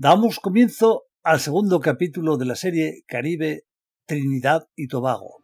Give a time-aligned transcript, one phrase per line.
[0.00, 3.64] Damos comienzo al segundo capítulo de la serie Caribe,
[4.06, 5.42] Trinidad y Tobago.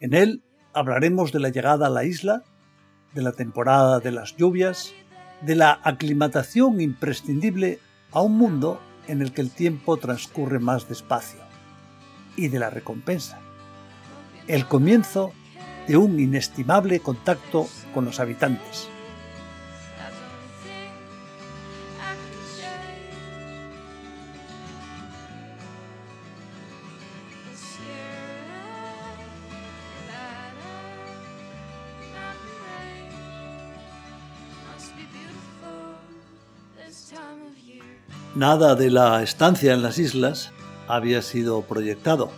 [0.00, 2.42] En él hablaremos de la llegada a la isla,
[3.12, 4.94] de la temporada de las lluvias,
[5.42, 7.80] de la aclimatación imprescindible
[8.12, 11.40] a un mundo en el que el tiempo transcurre más despacio,
[12.36, 13.40] y de la recompensa,
[14.46, 15.32] el comienzo
[15.86, 18.88] de un inestimable contacto con los habitantes.
[38.36, 40.50] Nada de la estancia en las islas
[40.88, 42.32] había sido proyectado,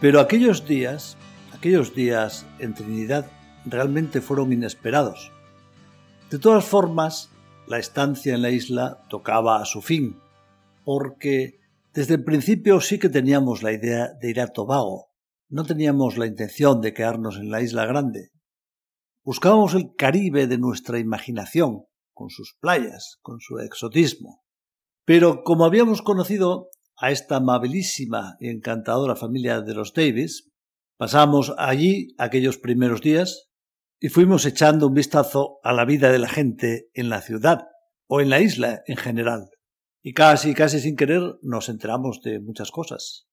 [0.00, 1.16] pero aquellos días,
[1.54, 3.30] aquellos días en Trinidad
[3.64, 5.30] realmente fueron inesperados.
[6.28, 7.30] De todas formas,
[7.68, 10.20] la estancia en la isla tocaba a su fin,
[10.84, 11.60] porque
[11.94, 15.12] desde el principio sí que teníamos la idea de ir a Tobago,
[15.48, 18.32] no teníamos la intención de quedarnos en la isla grande.
[19.22, 24.42] Buscábamos el Caribe de nuestra imaginación, con sus playas, con su exotismo.
[25.06, 30.50] Pero como habíamos conocido a esta amabilísima y encantadora familia de los Davis,
[30.98, 33.48] pasamos allí aquellos primeros días
[34.00, 37.68] y fuimos echando un vistazo a la vida de la gente en la ciudad
[38.08, 39.48] o en la isla en general.
[40.02, 43.28] Y casi, casi sin querer nos enteramos de muchas cosas.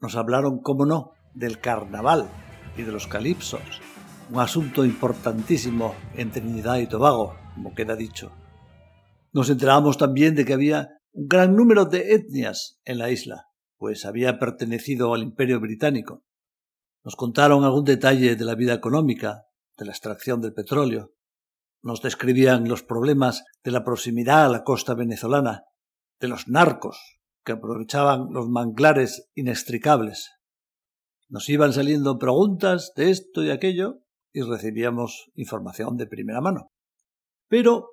[0.00, 2.30] Nos hablaron, cómo no, del carnaval
[2.76, 3.80] y de los calipsos,
[4.30, 8.32] un asunto importantísimo en Trinidad y Tobago, como queda dicho.
[9.32, 13.46] Nos enteramos también de que había un gran número de etnias en la isla,
[13.78, 16.22] pues había pertenecido al Imperio Británico.
[17.02, 19.46] Nos contaron algún detalle de la vida económica,
[19.78, 21.12] de la extracción del petróleo.
[21.82, 25.64] Nos describían los problemas de la proximidad a la costa venezolana,
[26.20, 30.30] de los narcos, que aprovechaban los manglares inextricables.
[31.28, 36.70] Nos iban saliendo preguntas de esto y aquello y recibíamos información de primera mano.
[37.48, 37.88] Pero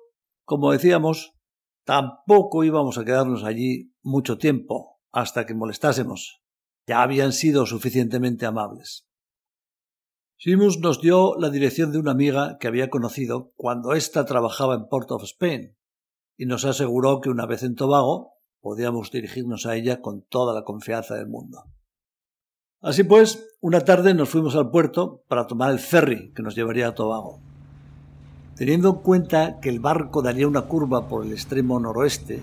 [0.50, 1.36] como decíamos,
[1.84, 6.42] tampoco íbamos a quedarnos allí mucho tiempo hasta que molestásemos.
[6.88, 9.06] Ya habían sido suficientemente amables.
[10.38, 14.88] Simus nos dio la dirección de una amiga que había conocido cuando ésta trabajaba en
[14.88, 15.76] Port of Spain
[16.36, 20.64] y nos aseguró que una vez en Tobago podíamos dirigirnos a ella con toda la
[20.64, 21.62] confianza del mundo.
[22.80, 26.88] Así pues, una tarde nos fuimos al puerto para tomar el ferry que nos llevaría
[26.88, 27.49] a Tobago.
[28.60, 32.42] Teniendo en cuenta que el barco daría una curva por el extremo noroeste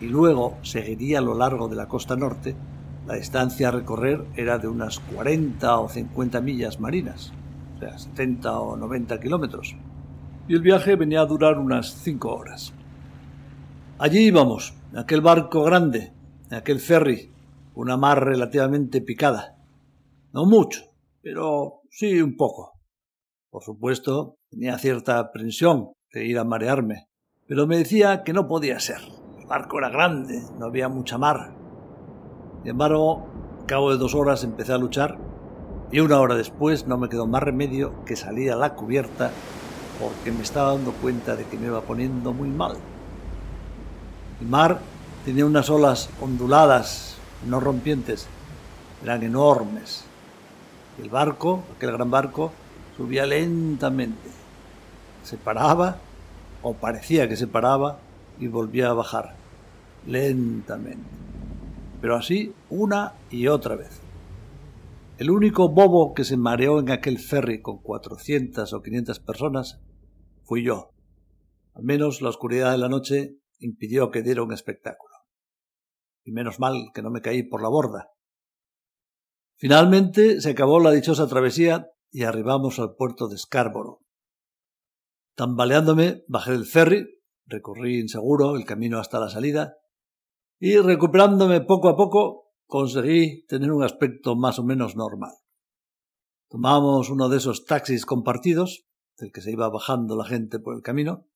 [0.00, 2.54] y luego seguiría a lo largo de la costa norte,
[3.04, 7.32] la distancia a recorrer era de unas 40 o 50 millas marinas,
[7.74, 9.74] o sea, 70 o 90 kilómetros,
[10.46, 12.72] y el viaje venía a durar unas 5 horas.
[13.98, 16.12] Allí íbamos, en aquel barco grande,
[16.48, 17.32] en aquel ferry,
[17.74, 19.56] una mar relativamente picada.
[20.32, 20.84] No mucho,
[21.22, 22.75] pero sí un poco.
[23.50, 27.08] Por supuesto, tenía cierta aprensión de ir a marearme,
[27.46, 29.00] pero me decía que no podía ser.
[29.38, 31.54] El barco era grande, no había mucha mar.
[32.62, 33.26] Sin embargo,
[33.62, 35.18] a cabo de dos horas empecé a luchar
[35.90, 39.30] y una hora después no me quedó más remedio que salir a la cubierta
[40.00, 42.76] porque me estaba dando cuenta de que me iba poniendo muy mal.
[44.40, 44.80] El mar
[45.24, 48.26] tenía unas olas onduladas, no rompientes,
[49.02, 50.04] eran enormes.
[51.00, 52.52] El barco, aquel gran barco,
[52.96, 54.30] subía lentamente.
[55.22, 55.98] Se paraba,
[56.62, 57.98] o parecía que se paraba,
[58.38, 59.36] y volvía a bajar,
[60.06, 61.08] lentamente.
[62.00, 64.00] Pero así una y otra vez.
[65.18, 69.80] El único bobo que se mareó en aquel ferry con 400 o 500 personas
[70.44, 70.90] fui yo.
[71.74, 75.14] Al menos la oscuridad de la noche impidió que diera un espectáculo.
[76.22, 78.10] Y menos mal que no me caí por la borda.
[79.56, 84.00] Finalmente se acabó la dichosa travesía y arribamos al puerto de Scarborough.
[85.34, 89.76] Tambaleándome, bajé del ferry, recorrí inseguro el camino hasta la salida
[90.58, 95.34] y recuperándome poco a poco conseguí tener un aspecto más o menos normal.
[96.48, 98.86] Tomamos uno de esos taxis compartidos,
[99.18, 101.26] del que se iba bajando la gente por el camino,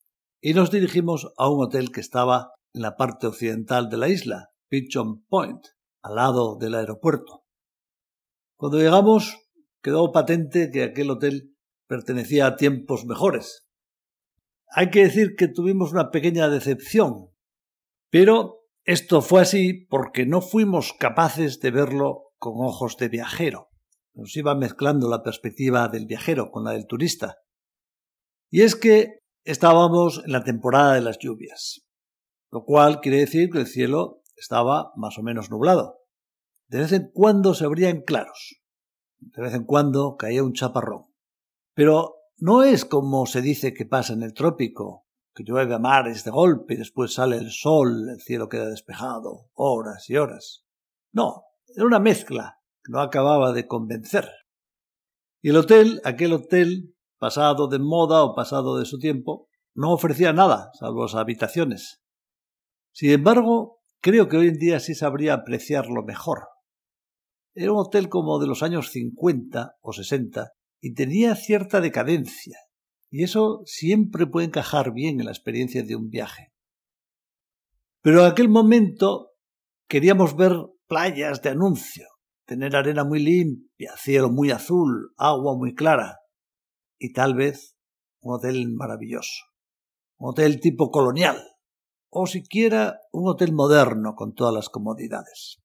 [0.40, 4.48] y nos dirigimos a un hotel que estaba en la parte occidental de la isla,
[4.70, 5.60] Pigeon Point,
[6.00, 7.44] al lado del aeropuerto.
[8.56, 9.36] Cuando llegamos
[9.82, 11.56] quedó patente que aquel hotel
[11.86, 13.66] pertenecía a tiempos mejores.
[14.72, 17.30] Hay que decir que tuvimos una pequeña decepción,
[18.10, 23.68] pero esto fue así porque no fuimos capaces de verlo con ojos de viajero.
[24.14, 27.38] Nos iba mezclando la perspectiva del viajero con la del turista.
[28.50, 31.86] Y es que estábamos en la temporada de las lluvias.
[32.52, 36.00] lo cual quiere decir que el cielo estaba más o menos nublado.
[36.66, 38.59] De vez en cuando se abrían claros,
[39.20, 41.06] de vez en cuando caía un chaparrón.
[41.74, 46.24] Pero no es como se dice que pasa en el trópico, que llueve a mares
[46.24, 50.64] de golpe y después sale el sol, el cielo queda despejado, horas y horas.
[51.12, 51.44] No,
[51.74, 54.28] era una mezcla que no acababa de convencer.
[55.42, 60.32] Y el hotel, aquel hotel, pasado de moda o pasado de su tiempo, no ofrecía
[60.32, 62.02] nada, salvo las habitaciones.
[62.92, 66.48] Sin embargo, creo que hoy en día sí sabría apreciarlo mejor.
[67.60, 72.56] Era un hotel como de los años 50 o 60 y tenía cierta decadencia,
[73.10, 76.54] y eso siempre puede encajar bien en la experiencia de un viaje.
[78.00, 79.32] Pero en aquel momento
[79.86, 80.52] queríamos ver
[80.86, 82.06] playas de anuncio,
[82.46, 86.16] tener arena muy limpia, cielo muy azul, agua muy clara
[86.98, 87.76] y tal vez
[88.22, 89.44] un hotel maravilloso,
[90.16, 91.36] un hotel tipo colonial
[92.08, 95.60] o siquiera un hotel moderno con todas las comodidades.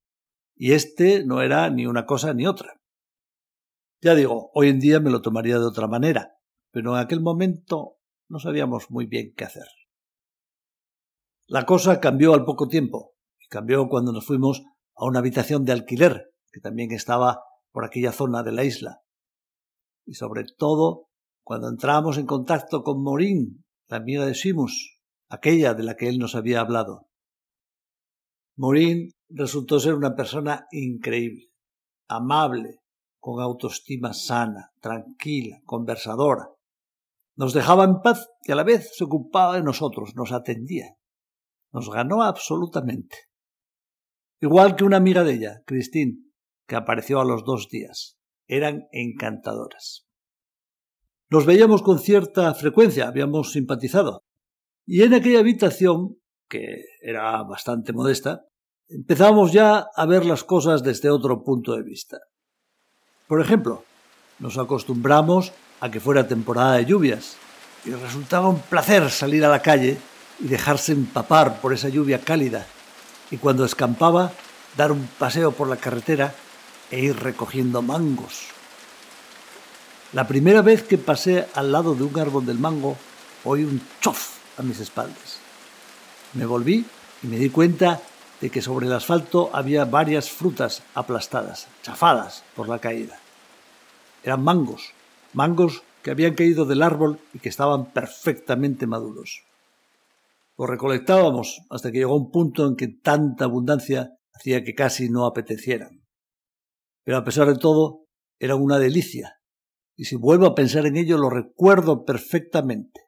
[0.55, 2.81] Y este no era ni una cosa ni otra.
[4.01, 6.37] Ya digo, hoy en día me lo tomaría de otra manera,
[6.71, 7.97] pero en aquel momento
[8.29, 9.67] no sabíamos muy bien qué hacer.
[11.47, 14.63] La cosa cambió al poco tiempo, y cambió cuando nos fuimos
[14.95, 19.01] a una habitación de alquiler, que también estaba por aquella zona de la isla.
[20.05, 21.09] Y sobre todo
[21.43, 24.99] cuando entramos en contacto con Morín, la amiga de Simus,
[25.29, 27.07] aquella de la que él nos había hablado.
[28.57, 31.51] Morín resultó ser una persona increíble,
[32.07, 32.79] amable,
[33.19, 36.49] con autoestima sana, tranquila, conversadora.
[37.35, 40.95] Nos dejaba en paz y a la vez se ocupaba de nosotros, nos atendía.
[41.73, 43.17] Nos ganó absolutamente.
[44.39, 46.19] Igual que una amiga de ella, Christine,
[46.67, 48.17] que apareció a los dos días.
[48.47, 50.05] Eran encantadoras.
[51.29, 54.23] Nos veíamos con cierta frecuencia, habíamos simpatizado.
[54.85, 56.17] Y en aquella habitación,
[56.47, 58.45] que era bastante modesta,
[58.87, 62.19] empezamos ya a ver las cosas desde otro punto de vista.
[63.27, 63.83] Por ejemplo,
[64.39, 67.37] nos acostumbramos a que fuera temporada de lluvias
[67.85, 69.97] y resultaba un placer salir a la calle
[70.39, 72.65] y dejarse empapar por esa lluvia cálida
[73.31, 74.31] y cuando escampaba
[74.77, 76.33] dar un paseo por la carretera
[76.91, 78.47] e ir recogiendo mangos.
[80.13, 82.97] La primera vez que pasé al lado de un árbol del mango
[83.43, 85.44] oí un chof a mis espaldas.
[86.33, 86.85] Me volví
[87.23, 88.01] y me di cuenta
[88.41, 93.17] de que sobre el asfalto había varias frutas aplastadas, chafadas por la caída.
[94.23, 94.91] Eran mangos,
[95.33, 99.43] mangos que habían caído del árbol y que estaban perfectamente maduros.
[100.57, 105.25] Los recolectábamos hasta que llegó un punto en que tanta abundancia hacía que casi no
[105.25, 106.03] apetecieran.
[107.03, 108.05] Pero a pesar de todo,
[108.39, 109.39] era una delicia,
[109.95, 113.04] y si vuelvo a pensar en ello lo recuerdo perfectamente.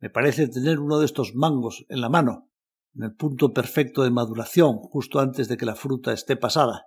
[0.00, 2.50] Me parece tener uno de estos mangos en la mano,
[2.94, 6.86] en el punto perfecto de maduración, justo antes de que la fruta esté pasada.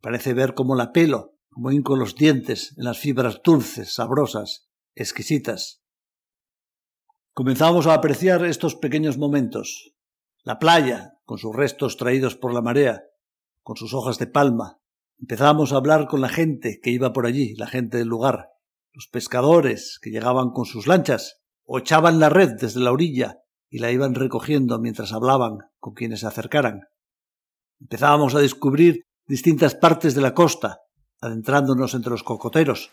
[0.00, 5.82] Parece ver cómo la pelo, como hinco los dientes en las fibras dulces, sabrosas, exquisitas.
[7.32, 9.94] Comenzamos a apreciar estos pequeños momentos.
[10.42, 13.04] La playa, con sus restos traídos por la marea,
[13.62, 14.80] con sus hojas de palma.
[15.18, 18.48] Empezamos a hablar con la gente que iba por allí, la gente del lugar,
[18.92, 21.39] los pescadores que llegaban con sus lanchas
[21.72, 23.38] o echaban la red desde la orilla
[23.70, 26.88] y la iban recogiendo mientras hablaban con quienes se acercaran.
[27.80, 30.80] Empezábamos a descubrir distintas partes de la costa,
[31.20, 32.90] adentrándonos entre los cocoteros,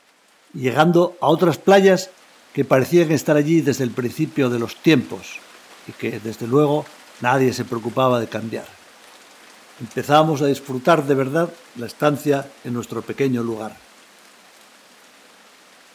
[0.54, 2.12] y llegando a otras playas
[2.54, 5.40] que parecían estar allí desde el principio de los tiempos,
[5.88, 6.86] y que, desde luego,
[7.20, 8.68] nadie se preocupaba de cambiar.
[9.82, 13.76] Empezábamos a disfrutar de verdad la estancia en nuestro pequeño lugar.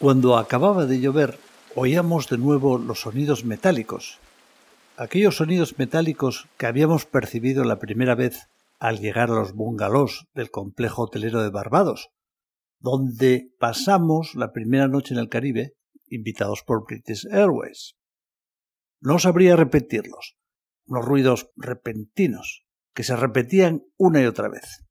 [0.00, 1.38] Cuando acababa de llover,
[1.74, 4.18] oíamos de nuevo los sonidos metálicos,
[4.96, 8.48] aquellos sonidos metálicos que habíamos percibido la primera vez
[8.78, 12.10] al llegar a los bungalows del complejo hotelero de Barbados,
[12.78, 15.74] donde pasamos la primera noche en el Caribe,
[16.08, 17.94] invitados por British Airways.
[19.00, 20.36] No sabría repetirlos,
[20.86, 22.64] unos ruidos repentinos
[22.94, 24.84] que se repetían una y otra vez.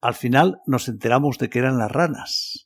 [0.00, 2.65] Al final nos enteramos de que eran las ranas.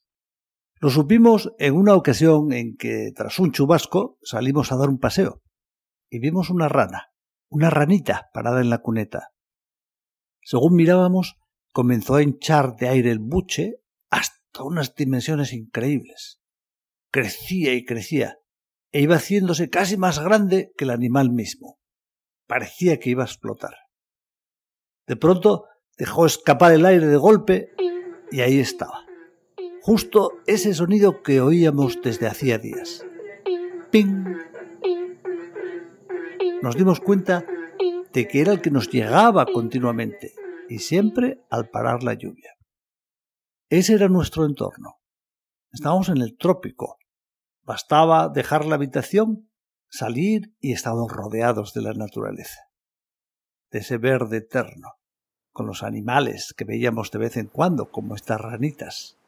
[0.82, 5.42] Lo supimos en una ocasión en que, tras un chubasco, salimos a dar un paseo
[6.08, 7.12] y vimos una rana,
[7.50, 9.28] una ranita parada en la cuneta.
[10.40, 11.36] Según mirábamos,
[11.74, 16.40] comenzó a hinchar de aire el buche hasta unas dimensiones increíbles.
[17.12, 18.38] Crecía y crecía,
[18.90, 21.78] e iba haciéndose casi más grande que el animal mismo.
[22.46, 23.74] Parecía que iba a explotar.
[25.06, 25.66] De pronto
[25.98, 27.74] dejó escapar el aire de golpe
[28.32, 29.09] y ahí estaba
[29.82, 33.04] justo ese sonido que oíamos desde hacía días.
[33.90, 34.24] ¡Ping!
[36.62, 37.46] Nos dimos cuenta
[38.12, 40.34] de que era el que nos llegaba continuamente
[40.68, 42.54] y siempre al parar la lluvia.
[43.70, 44.96] Ese era nuestro entorno.
[45.72, 46.98] Estábamos en el trópico.
[47.62, 49.50] Bastaba dejar la habitación,
[49.88, 52.60] salir y estábamos rodeados de la naturaleza,
[53.70, 54.94] de ese verde eterno,
[55.52, 59.19] con los animales que veíamos de vez en cuando, como estas ranitas.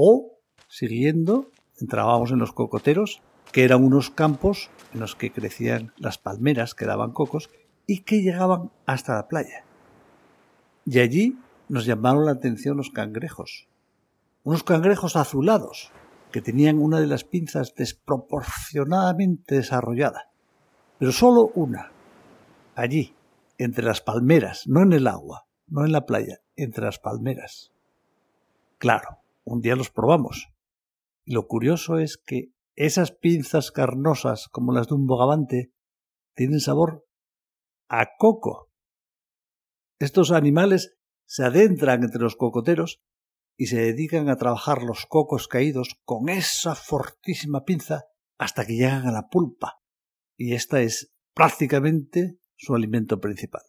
[0.00, 0.38] O,
[0.68, 1.50] siguiendo,
[1.80, 6.86] entrábamos en los cocoteros, que eran unos campos en los que crecían las palmeras que
[6.86, 7.50] daban cocos
[7.84, 9.64] y que llegaban hasta la playa.
[10.86, 11.36] Y allí
[11.68, 13.66] nos llamaron la atención los cangrejos.
[14.44, 15.90] Unos cangrejos azulados,
[16.30, 20.30] que tenían una de las pinzas desproporcionadamente desarrollada.
[21.00, 21.90] Pero solo una.
[22.76, 23.16] Allí,
[23.58, 27.72] entre las palmeras, no en el agua, no en la playa, entre las palmeras.
[28.78, 29.18] Claro,
[29.52, 30.48] un día los probamos.
[31.24, 35.72] Y lo curioso es que esas pinzas carnosas como las de un bogavante
[36.34, 37.06] tienen sabor
[37.88, 38.70] a coco.
[39.98, 43.00] Estos animales se adentran entre los cocoteros
[43.56, 48.04] y se dedican a trabajar los cocos caídos con esa fortísima pinza
[48.38, 49.82] hasta que llegan a la pulpa,
[50.36, 53.62] y esta es prácticamente su alimento principal.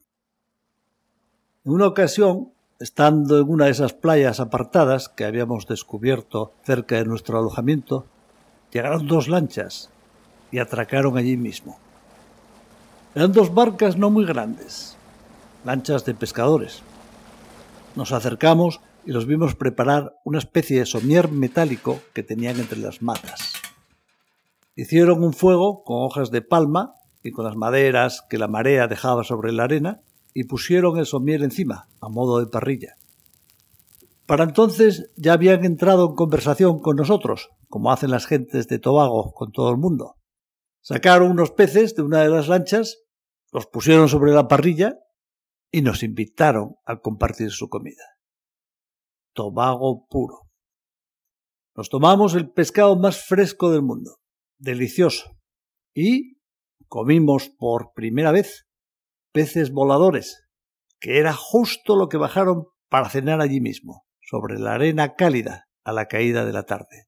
[1.66, 7.06] En una ocasión, estando en una de esas playas apartadas que habíamos descubierto cerca de
[7.06, 8.06] nuestro alojamiento,
[8.72, 9.90] llegaron dos lanchas
[10.52, 11.78] y atracaron allí mismo.
[13.16, 14.96] Eran dos barcas no muy grandes,
[15.66, 16.82] lanchas de pescadores.
[17.96, 23.02] Nos acercamos y los vimos preparar una especie de somier metálico que tenían entre las
[23.02, 23.54] matas.
[24.76, 26.94] Hicieron un fuego con hojas de palma
[27.24, 30.00] y con las maderas que la marea dejaba sobre la arena
[30.34, 32.96] y pusieron el somier encima, a modo de parrilla.
[34.26, 39.34] Para entonces ya habían entrado en conversación con nosotros, como hacen las gentes de Tobago
[39.34, 40.18] con todo el mundo.
[40.82, 43.00] Sacaron unos peces de una de las lanchas,
[43.52, 45.00] los pusieron sobre la parrilla
[45.72, 48.04] y nos invitaron a compartir su comida.
[49.34, 50.50] Tobago puro.
[51.76, 54.18] Nos tomamos el pescado más fresco del mundo,
[54.60, 55.38] delicioso,
[55.96, 56.38] y
[56.88, 58.69] comimos por primera vez
[59.32, 60.48] peces voladores,
[61.00, 65.94] que era justo lo que bajaron para cenar allí mismo, sobre la arena cálida a
[65.94, 67.08] la caída de la tarde.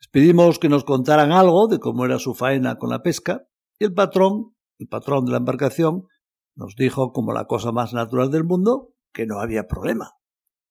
[0.00, 3.46] Les pedimos que nos contaran algo de cómo era su faena con la pesca,
[3.78, 6.06] y el patrón, el patrón de la embarcación,
[6.54, 10.12] nos dijo como la cosa más natural del mundo que no había problema,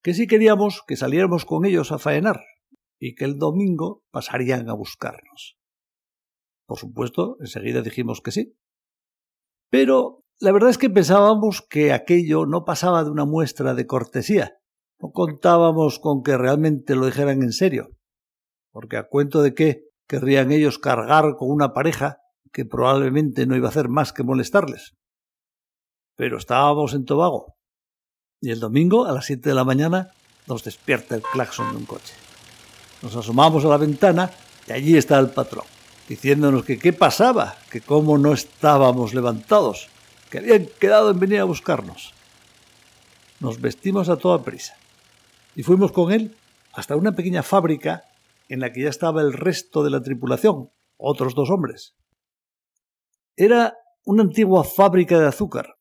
[0.04, 2.42] que si queríamos que saliéramos con ellos a faenar
[3.00, 5.58] y que el domingo pasarían a buscarnos.
[6.68, 8.58] Por supuesto, enseguida dijimos que sí.
[9.76, 14.54] Pero la verdad es que pensábamos que aquello no pasaba de una muestra de cortesía.
[15.02, 17.90] No contábamos con que realmente lo dijeran en serio.
[18.72, 22.20] Porque a cuento de qué querrían ellos cargar con una pareja
[22.54, 24.94] que probablemente no iba a hacer más que molestarles.
[26.16, 27.58] Pero estábamos en Tobago
[28.40, 30.12] y el domingo, a las 7 de la mañana,
[30.48, 32.14] nos despierta el claxon de un coche.
[33.02, 34.32] Nos asomamos a la ventana
[34.68, 35.66] y allí está el patrón,
[36.08, 39.90] diciéndonos que qué pasaba, que cómo no estábamos levantados,
[40.30, 42.14] que habían quedado en venir a buscarnos.
[43.40, 44.76] Nos vestimos a toda prisa
[45.56, 46.36] y fuimos con él
[46.74, 48.04] hasta una pequeña fábrica
[48.50, 51.96] en la que ya estaba el resto de la tripulación, otros dos hombres.
[53.36, 55.76] Era una antigua fábrica de azúcar,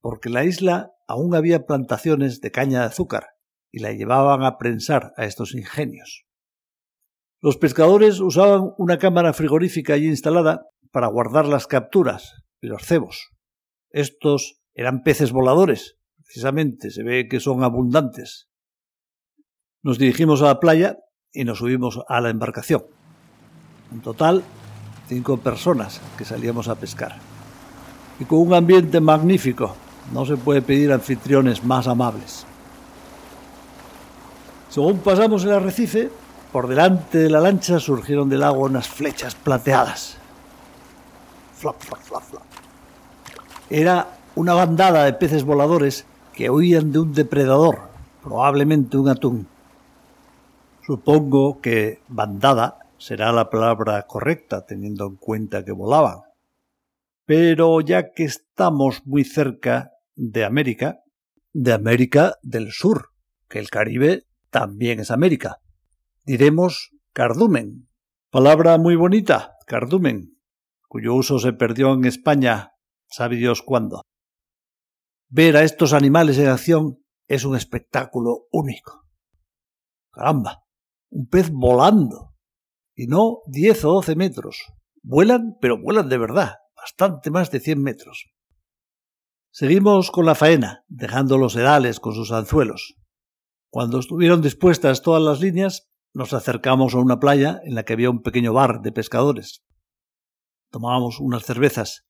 [0.00, 3.30] porque la isla aún había plantaciones de caña de azúcar
[3.72, 6.24] y la llevaban a prensar a estos ingenios.
[7.44, 13.32] Los pescadores usaban una cámara frigorífica allí instalada para guardar las capturas y los cebos.
[13.90, 18.48] Estos eran peces voladores, precisamente, se ve que son abundantes.
[19.82, 20.96] Nos dirigimos a la playa
[21.34, 22.86] y nos subimos a la embarcación.
[23.92, 24.42] En total,
[25.06, 27.18] cinco personas que salíamos a pescar.
[28.20, 29.76] Y con un ambiente magnífico,
[30.14, 32.46] no se puede pedir anfitriones más amables.
[34.70, 36.10] Según pasamos el arrecife,
[36.54, 40.18] por delante de la lancha surgieron del agua unas flechas plateadas.
[41.56, 42.42] Flap, flap, flap, flap.
[43.68, 44.06] Era
[44.36, 47.88] una bandada de peces voladores que huían de un depredador,
[48.22, 49.48] probablemente un atún.
[50.86, 56.20] Supongo que bandada será la palabra correcta, teniendo en cuenta que volaban.
[57.26, 61.00] Pero ya que estamos muy cerca de América,
[61.52, 63.08] de América del Sur,
[63.48, 65.58] que el Caribe también es América.
[66.26, 67.90] Diremos cardumen,
[68.30, 70.38] palabra muy bonita, cardumen,
[70.88, 72.72] cuyo uso se perdió en España,
[73.10, 74.00] sabe Dios cuándo.
[75.28, 79.04] Ver a estos animales en acción es un espectáculo único.
[80.12, 80.64] Caramba,
[81.10, 82.34] un pez volando,
[82.96, 84.64] y no diez o doce metros.
[85.02, 88.30] Vuelan, pero vuelan de verdad, bastante más de cien metros.
[89.50, 92.94] Seguimos con la faena, dejando los sedales con sus anzuelos.
[93.68, 98.08] Cuando estuvieron dispuestas todas las líneas, nos acercamos a una playa en la que había
[98.08, 99.64] un pequeño bar de pescadores.
[100.70, 102.06] Tomábamos unas cervezas.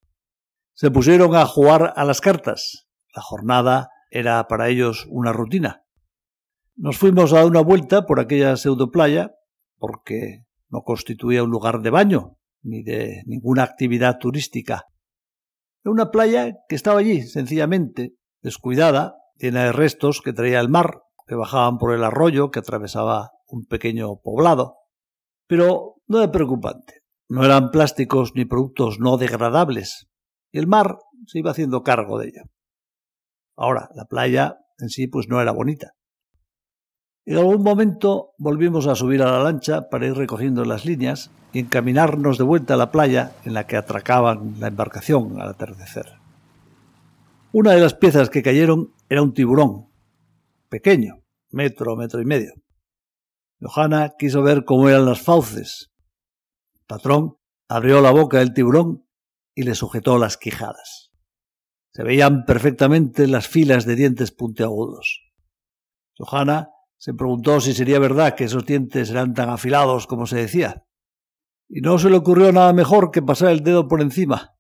[0.75, 2.87] Se pusieron a jugar a las cartas.
[3.14, 5.84] La jornada era para ellos una rutina.
[6.76, 9.32] Nos fuimos a dar una vuelta por aquella pseudo playa,
[9.78, 14.84] porque no constituía un lugar de baño, ni de ninguna actividad turística.
[15.82, 21.02] Era una playa que estaba allí, sencillamente, descuidada, llena de restos que traía el mar,
[21.26, 24.76] que bajaban por el arroyo que atravesaba un pequeño poblado.
[25.46, 27.02] Pero no era preocupante.
[27.28, 30.06] No eran plásticos ni productos no degradables.
[30.52, 32.42] Y el mar se iba haciendo cargo de ella.
[33.56, 35.92] Ahora, la playa en sí pues no era bonita.
[37.26, 41.61] En algún momento volvimos a subir a la lancha para ir recogiendo las líneas y
[41.61, 46.18] encaminarnos de vuelta a la playa en la que atracaban la embarcación al atardecer.
[47.52, 49.87] Una de las piezas que cayeron era un tiburón,
[50.68, 52.52] pequeño, metro, metro y medio.
[53.64, 55.90] Johanna quiso ver cómo eran las fauces.
[56.75, 59.09] El patrón abrió la boca del tiburón
[59.54, 61.12] y le sujetó las quijadas.
[61.94, 65.23] Se veían perfectamente las filas de dientes puntiagudos.
[66.18, 70.85] Johanna se preguntó si sería verdad que esos dientes eran tan afilados como se decía.
[71.66, 74.59] Y no se le ocurrió nada mejor que pasar el dedo por encima,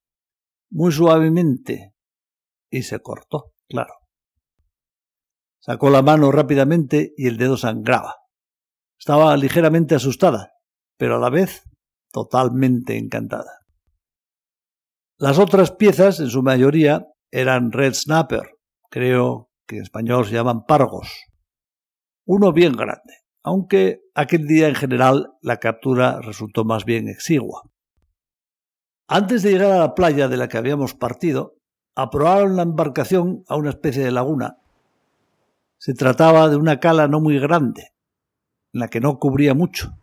[0.70, 1.94] muy suavemente,
[2.70, 3.92] y se cortó, claro.
[5.60, 8.23] Sacó la mano rápidamente y el dedo sangraba.
[9.04, 10.54] Estaba ligeramente asustada,
[10.96, 11.62] pero a la vez
[12.10, 13.60] totalmente encantada.
[15.18, 18.56] Las otras piezas, en su mayoría, eran red snapper,
[18.88, 21.26] creo que en español se llaman pargos.
[22.24, 27.60] Uno bien grande, aunque aquel día en general la captura resultó más bien exigua.
[29.06, 31.58] Antes de llegar a la playa de la que habíamos partido,
[31.94, 34.56] aprobaron la embarcación a una especie de laguna.
[35.76, 37.90] Se trataba de una cala no muy grande,
[38.74, 39.96] en la que no cubría mucho.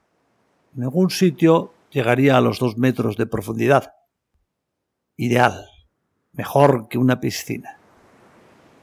[0.76, 3.94] En algún sitio llegaría a los dos metros de profundidad.
[5.16, 5.68] Ideal,
[6.34, 7.78] mejor que una piscina.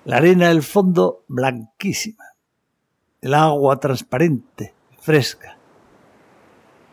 [0.04, 2.28] La arena del fondo blanquísima
[3.20, 5.56] el agua transparente, fresca.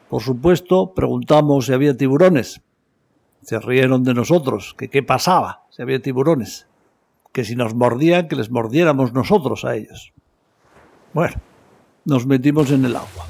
[0.10, 2.62] Por supuesto, preguntamos si había tiburones.
[3.41, 6.67] Se rieron de nosotros, que qué pasaba si había tiburones,
[7.31, 10.13] que si nos mordían, que les mordiéramos nosotros a ellos.
[11.13, 11.36] Bueno,
[12.05, 13.25] nos metimos en el agua.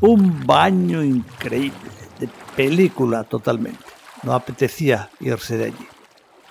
[0.00, 3.84] Un baño increíble, de película totalmente.
[4.22, 5.86] No apetecía irse de allí.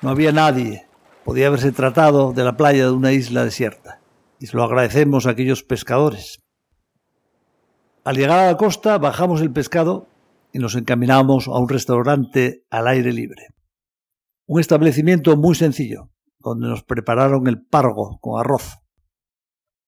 [0.01, 0.87] No había nadie.
[1.23, 3.99] Podía haberse tratado de la playa de una isla desierta
[4.39, 6.39] y se lo agradecemos a aquellos pescadores.
[8.03, 10.07] Al llegar a la costa bajamos el pescado
[10.53, 13.47] y nos encaminamos a un restaurante al aire libre.
[14.45, 18.77] Un establecimiento muy sencillo, donde nos prepararon el pargo con arroz.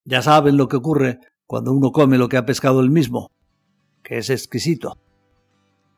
[0.07, 3.29] Ya saben lo que ocurre cuando uno come lo que ha pescado él mismo,
[4.01, 4.97] que es exquisito.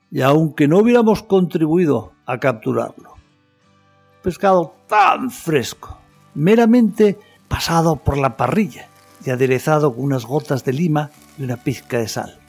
[0.09, 3.13] Y aunque no hubiéramos contribuido a capturarlo,
[4.23, 5.99] pescado tan fresco,
[6.33, 8.87] meramente pasado por la parrilla
[9.23, 12.39] y aderezado con unas gotas de lima y una pizca de sal.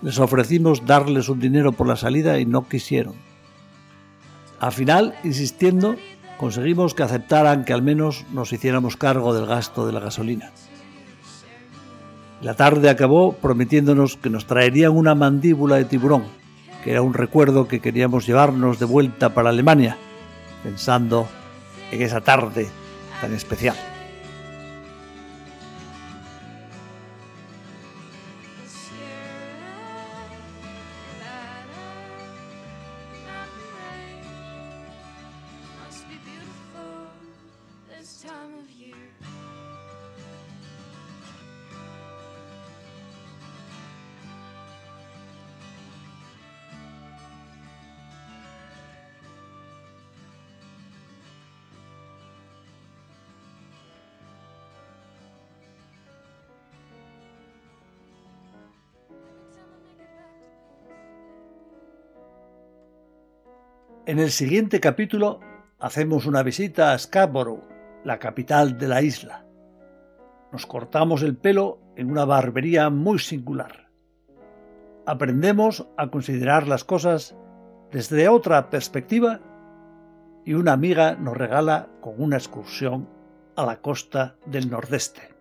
[0.00, 3.16] Les ofrecimos darles un dinero por la salida y no quisieron.
[4.60, 5.96] Al final, insistiendo,
[6.38, 10.52] conseguimos que aceptaran que al menos nos hiciéramos cargo del gasto de la gasolina.
[12.40, 16.24] La tarde acabó prometiéndonos que nos traerían una mandíbula de tiburón,
[16.84, 19.98] que era un recuerdo que queríamos llevarnos de vuelta para Alemania,
[20.62, 21.28] pensando
[21.90, 22.68] en esa tarde
[23.20, 23.76] tan especial.
[64.08, 65.40] En el siguiente capítulo
[65.78, 67.62] hacemos una visita a Scarborough,
[68.04, 69.44] la capital de la isla.
[70.50, 73.90] Nos cortamos el pelo en una barbería muy singular.
[75.04, 77.36] Aprendemos a considerar las cosas
[77.92, 79.40] desde otra perspectiva
[80.42, 83.10] y una amiga nos regala con una excursión
[83.56, 85.37] a la costa del nordeste.